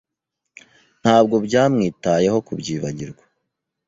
Ntabwo 1.01 1.35
byamwitayeho 1.45 2.37
kubyibagirwa. 2.47 3.23